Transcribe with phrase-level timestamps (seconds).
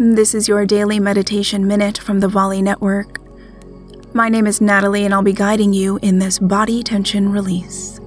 [0.00, 3.18] This is your daily meditation minute from the Volley Network.
[4.14, 7.98] My name is Natalie, and I'll be guiding you in this body tension release.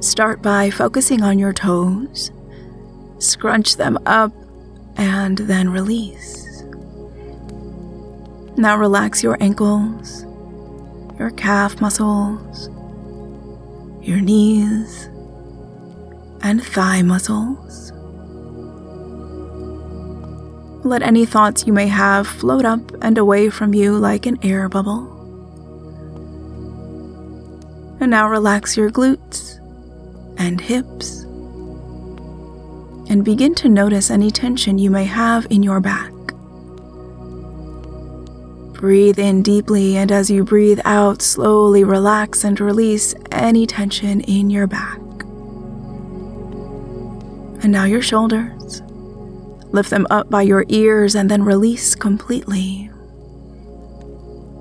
[0.00, 2.32] Start by focusing on your toes,
[3.18, 4.30] scrunch them up,
[4.98, 6.62] and then release.
[8.58, 10.24] Now relax your ankles,
[11.18, 12.68] your calf muscles,
[14.06, 15.06] your knees,
[16.42, 17.85] and thigh muscles.
[20.86, 24.68] Let any thoughts you may have float up and away from you like an air
[24.68, 25.12] bubble.
[27.98, 29.58] And now relax your glutes
[30.38, 31.24] and hips.
[33.10, 36.12] And begin to notice any tension you may have in your back.
[38.74, 44.50] Breathe in deeply, and as you breathe out, slowly relax and release any tension in
[44.50, 45.00] your back.
[47.64, 48.82] And now your shoulders.
[49.72, 52.90] Lift them up by your ears and then release completely.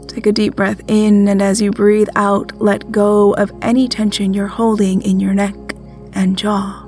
[0.07, 4.33] Take a deep breath in, and as you breathe out, let go of any tension
[4.33, 5.55] you're holding in your neck
[6.13, 6.83] and jaw.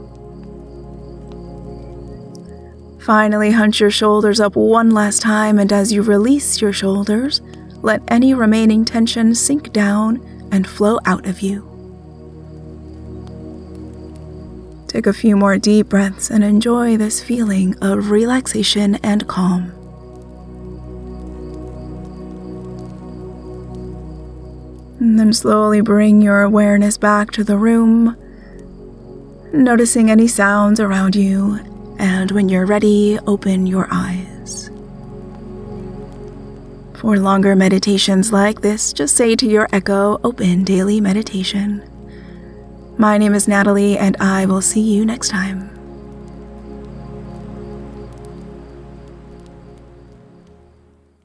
[3.00, 7.42] Finally, hunch your shoulders up one last time, and as you release your shoulders,
[7.82, 10.22] let any remaining tension sink down
[10.52, 11.77] and flow out of you.
[14.98, 19.72] Take a few more deep breaths and enjoy this feeling of relaxation and calm.
[25.00, 28.18] And then slowly bring your awareness back to the room,
[29.54, 31.60] noticing any sounds around you
[32.00, 34.72] and when you're ready, open your eyes.
[36.96, 41.88] For longer meditations like this, just say to your echo, Open Daily Meditation.
[43.00, 45.77] My name is Natalie, and I will see you next time.